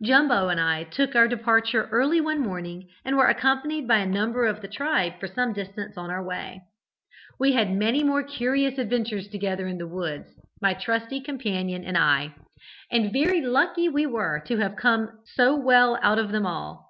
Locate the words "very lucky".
13.12-13.88